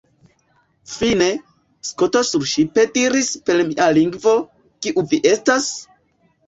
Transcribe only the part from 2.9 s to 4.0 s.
diris per mia